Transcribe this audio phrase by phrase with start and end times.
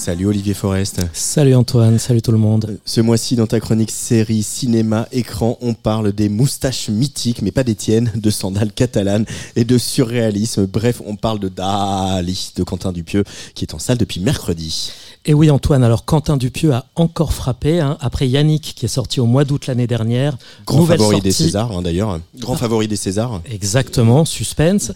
[0.00, 1.02] Salut Olivier Forest.
[1.12, 2.78] Salut Antoine, salut tout le monde.
[2.86, 7.64] Ce mois-ci, dans ta chronique série, cinéma, écran, on parle des moustaches mythiques, mais pas
[7.64, 9.26] des tiennes, de sandales catalanes
[9.56, 10.64] et de surréalisme.
[10.64, 14.90] Bref, on parle de Dali, de Quentin Dupieux, qui est en salle depuis mercredi.
[15.26, 19.20] Et oui Antoine, alors Quentin Dupieux a encore frappé, hein, après Yannick qui est sorti
[19.20, 20.38] au mois d'août l'année dernière.
[20.64, 21.30] Grand Nouvelle favori des.
[21.30, 22.18] Césars, hein, d'ailleurs.
[22.38, 23.42] Grand favori des Césars.
[23.44, 24.92] Exactement, suspense.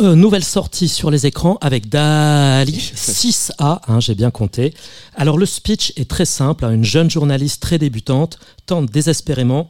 [0.00, 4.72] Euh, nouvelle sortie sur les écrans avec Dali 6A, hein, j'ai bien compté.
[5.16, 9.68] Alors le speech est très simple, hein, une jeune journaliste très débutante tente désespérément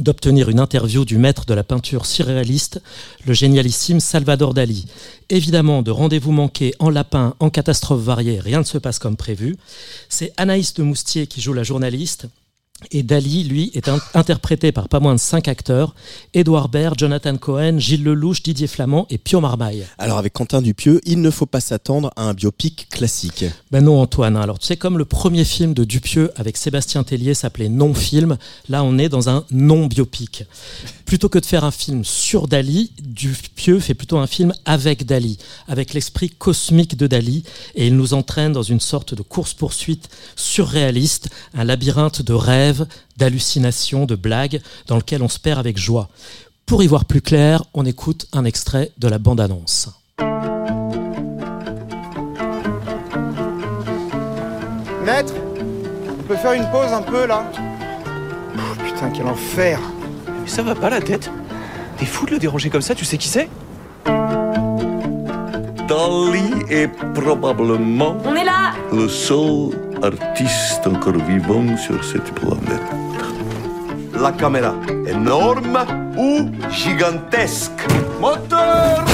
[0.00, 2.82] d'obtenir une interview du maître de la peinture surréaliste,
[3.26, 4.86] le génialissime Salvador Dali.
[5.28, 9.56] Évidemment, de rendez-vous manqués en lapin, en catastrophe variée, rien ne se passe comme prévu.
[10.08, 12.26] C'est Anaïs de Moustier qui joue la journaliste.
[12.92, 15.94] Et Dali, lui, est in- interprété par pas moins de cinq acteurs
[16.34, 19.84] Édouard Baird, Jonathan Cohen, Gilles Lelouch, Didier Flamand et Pio Marmaille.
[19.98, 23.44] Alors, avec Quentin Dupieux, il ne faut pas s'attendre à un biopic classique.
[23.70, 24.36] Ben non, Antoine.
[24.36, 24.40] hein.
[24.42, 28.36] Alors, tu sais, comme le premier film de Dupieux avec Sébastien Tellier s'appelait Non-film,
[28.68, 30.44] là, on est dans un non-biopic.
[31.04, 35.38] Plutôt que de faire un film sur Dali, Dupieux fait plutôt un film avec Dali,
[35.68, 37.42] avec l'esprit cosmique de Dali,
[37.74, 42.69] et il nous entraîne dans une sorte de course-poursuite surréaliste, un labyrinthe de rêves,
[43.16, 46.08] d'hallucinations, de blagues, dans lequel on se perd avec joie.
[46.66, 49.88] Pour y voir plus clair, on écoute un extrait de la bande-annonce.
[55.04, 55.34] Maître,
[56.18, 57.44] on peut faire une pause un peu là?
[58.56, 59.78] Oh, Putain, quel enfer!
[60.42, 61.30] Mais ça va pas la tête!
[61.96, 63.48] T'es fou de le déranger comme ça, tu sais qui c'est?
[65.88, 68.72] Dali est probablement On est là.
[68.92, 69.70] le seul
[70.02, 72.82] artiste encore vivant sur cette planète.
[74.14, 74.74] La caméra,
[75.06, 75.78] énorme
[76.16, 77.86] ou gigantesque?
[78.20, 79.04] Moteur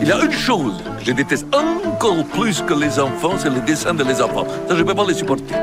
[0.00, 3.60] Il y a une chose que je déteste encore plus que les enfants, c'est les
[3.60, 4.46] dessins de les enfants.
[4.68, 5.54] Ça, je ne peux pas les supporter.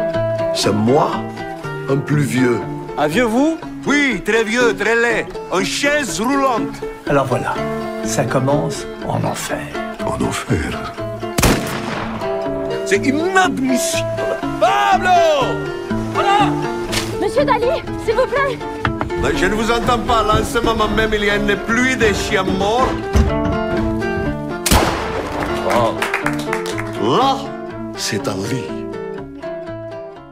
[0.54, 1.12] C'est moi,
[1.90, 2.60] un plus vieux.
[2.98, 3.58] Un vieux vous?
[3.88, 6.76] Oui, très vieux, très laid, en chaise roulante.
[7.10, 7.54] Alors voilà,
[8.06, 9.66] ça commence en enfer.
[10.06, 10.94] En enfer.
[12.94, 14.04] C'est inadmissible.
[14.60, 15.10] Pablo
[17.20, 18.60] Monsieur Dali, s'il vous plaît
[19.20, 20.22] Mais Je ne vous entends pas.
[20.22, 22.88] Là, en ce moment même, il y a une pluie de chiens morts.
[25.72, 25.96] Oh.
[27.18, 27.38] Là,
[27.98, 28.86] c'est un lit.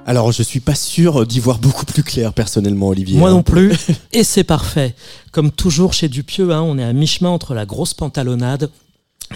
[0.05, 3.17] Alors, je suis pas sûr d'y voir beaucoup plus clair, personnellement, Olivier.
[3.17, 3.33] Moi hein.
[3.33, 3.73] non plus.
[4.13, 4.93] Et c'est parfait.
[5.31, 8.69] Comme toujours chez Dupieux, hein, on est à mi-chemin entre la grosse pantalonnade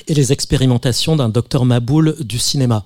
[0.07, 2.85] et les expérimentations d'un docteur Maboul du cinéma.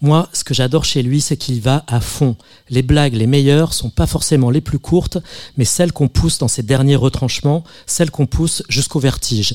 [0.00, 2.36] Moi, ce que j'adore chez lui, c'est qu'il va à fond.
[2.70, 5.18] Les blagues les meilleures sont pas forcément les plus courtes,
[5.56, 9.54] mais celles qu'on pousse dans ses derniers retranchements, celles qu'on pousse jusqu'au vertige.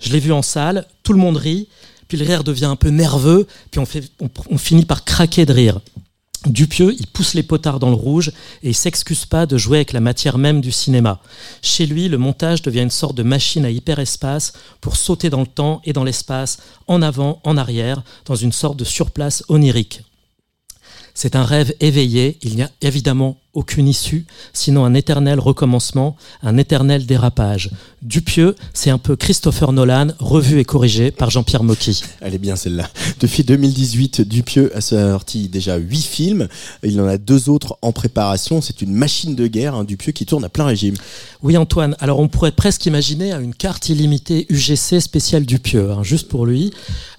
[0.00, 1.68] Je l'ai vu en salle, tout le monde rit,
[2.08, 5.46] puis le rire devient un peu nerveux, puis on, fait, on, on finit par craquer
[5.46, 5.80] de rire.
[6.46, 8.32] Dupieux, il pousse les potards dans le rouge
[8.62, 11.20] et il s'excuse pas de jouer avec la matière même du cinéma.
[11.62, 15.46] Chez lui, le montage devient une sorte de machine à hyperespace pour sauter dans le
[15.46, 16.58] temps et dans l'espace,
[16.88, 20.02] en avant, en arrière, dans une sorte de surplace onirique.
[21.14, 26.56] C'est un rêve éveillé, il n'y a évidemment aucune issue, sinon un éternel recommencement, un
[26.56, 27.70] éternel dérapage.
[28.02, 32.02] Dupieux, c'est un peu Christopher Nolan, revu et corrigé par Jean-Pierre Mocky.
[32.20, 32.88] Elle est bien celle-là.
[33.20, 36.48] Depuis 2018, Dupieux a sorti déjà huit films.
[36.82, 38.60] Il en a deux autres en préparation.
[38.60, 40.94] C'est une machine de guerre, un Dupieux qui tourne à plein régime.
[41.42, 46.28] Oui Antoine, alors on pourrait presque imaginer une carte illimitée UGC spéciale Dupieux, hein, juste
[46.28, 46.72] pour lui.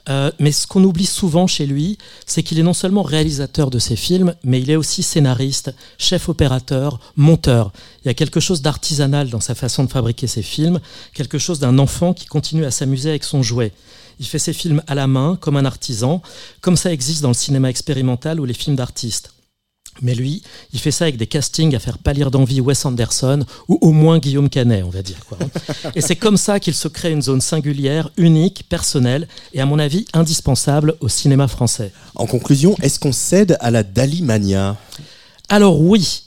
[0.09, 3.79] Euh, mais ce qu'on oublie souvent chez lui, c'est qu'il est non seulement réalisateur de
[3.79, 7.71] ses films, mais il est aussi scénariste, chef opérateur, monteur.
[8.03, 10.79] Il y a quelque chose d'artisanal dans sa façon de fabriquer ses films,
[11.13, 13.71] quelque chose d'un enfant qui continue à s'amuser avec son jouet.
[14.19, 16.21] Il fait ses films à la main, comme un artisan,
[16.61, 19.33] comme ça existe dans le cinéma expérimental ou les films d'artistes.
[20.01, 20.41] Mais lui,
[20.73, 24.17] il fait ça avec des castings à faire pâlir d'envie Wes Anderson ou au moins
[24.17, 25.23] Guillaume Canet, on va dire.
[25.27, 25.37] Quoi.
[25.95, 29.77] Et c'est comme ça qu'il se crée une zone singulière, unique, personnelle et à mon
[29.77, 31.91] avis indispensable au cinéma français.
[32.15, 34.77] En conclusion, est-ce qu'on cède à la Dalimania?
[35.53, 36.23] Alors oui,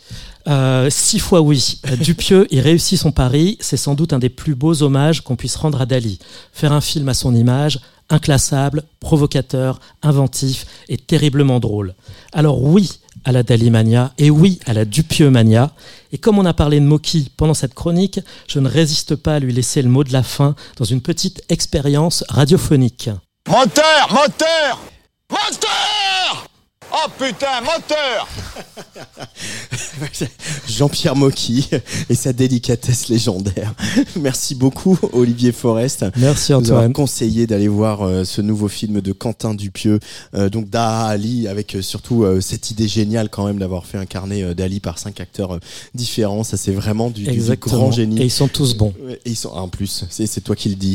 [0.46, 1.81] euh, six fois oui.
[1.90, 3.58] Euh, Dupieux, il réussit son pari.
[3.58, 6.20] C'est sans doute un des plus beaux hommages qu'on puisse rendre à Dali.
[6.52, 11.96] Faire un film à son image, inclassable, provocateur, inventif et terriblement drôle.
[12.32, 15.73] Alors oui à la Dalimania et oui à la Dupieux Mania.
[16.12, 19.38] Et comme on a parlé de Moki pendant cette chronique, je ne résiste pas à
[19.40, 23.11] lui laisser le mot de la fin dans une petite expérience radiophonique.
[23.49, 24.78] Moteur Moteur
[25.28, 25.96] Moteur
[26.93, 28.29] Oh putain, moteur
[30.69, 31.69] Jean-Pierre Mocky
[32.09, 33.75] et sa délicatesse légendaire.
[34.17, 36.05] Merci beaucoup Olivier Forest.
[36.17, 36.93] Merci Nous avoir Antoine.
[36.93, 40.00] conseillé d'aller voir euh, ce nouveau film de Quentin Dupieux,
[40.35, 44.81] euh, donc d'Ali, avec euh, surtout cette idée géniale quand même d'avoir fait incarner d'Ali
[44.81, 45.59] par cinq acteurs
[45.94, 46.44] différents.
[46.44, 47.25] Ça c'est vraiment du,
[47.61, 48.21] grand génie.
[48.21, 48.94] Et ils sont tous bons.
[49.25, 50.94] Et ils sont ah, en plus, c'est c'est toi qui le dis.